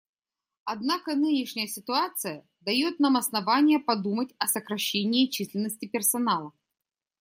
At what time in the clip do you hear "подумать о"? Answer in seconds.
3.77-4.47